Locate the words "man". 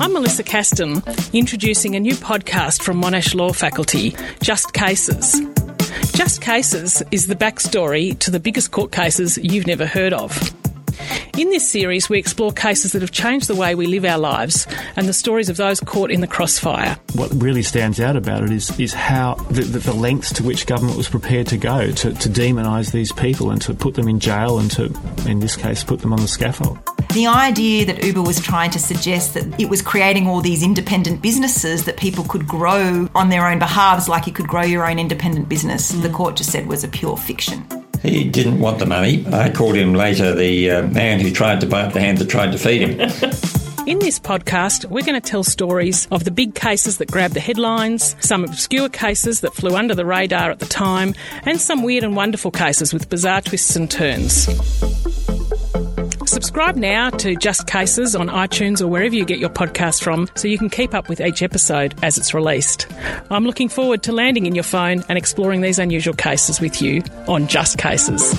40.88-41.20